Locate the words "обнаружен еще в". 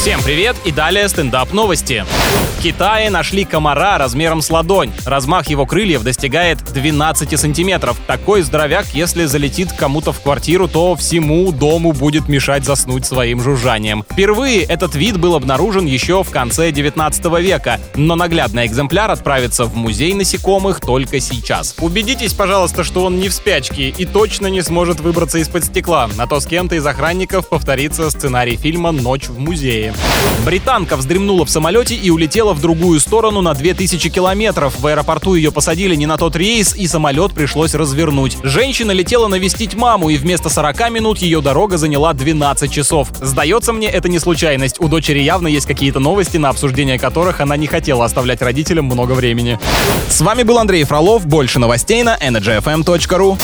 15.34-16.30